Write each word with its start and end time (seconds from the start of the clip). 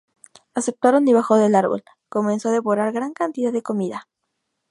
Aceptaron 0.55 1.07
y 1.07 1.13
bajó 1.13 1.37
del 1.37 1.53
árbol, 1.53 1.83
comenzó 2.09 2.49
a 2.49 2.53
devorar 2.53 2.91
gran 2.91 3.13
cantidad 3.13 3.51
de 3.53 3.61
comida. 3.61 4.07